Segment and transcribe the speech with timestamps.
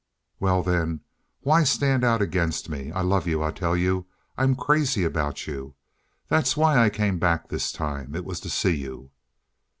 [0.39, 1.01] "Well, then,
[1.41, 2.91] why stand out against me?
[2.91, 5.75] I love you, I tell you—I'm crazy about you.
[6.27, 8.15] That's why I came back this time.
[8.15, 9.11] It was to see you!"